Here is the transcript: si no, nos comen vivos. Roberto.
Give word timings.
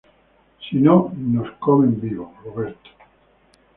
si 0.67 0.77
no, 0.77 1.13
nos 1.15 1.51
comen 1.59 2.01
vivos. 2.01 2.31
Roberto. 2.43 2.89